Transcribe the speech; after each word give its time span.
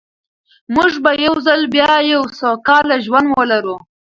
موږ 0.75 0.91
به 1.03 1.11
یو 1.25 1.35
ځل 1.47 1.61
بیا 1.73 1.93
یو 2.13 2.23
سوکاله 2.39 2.95
ژوند 3.05 3.27
ولرو. 3.37 3.75